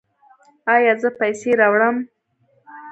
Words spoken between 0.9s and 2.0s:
زه پیسې راوړم؟